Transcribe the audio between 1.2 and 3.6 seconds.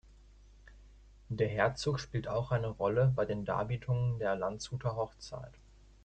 Der Herzog spielt auch eine Rolle bei den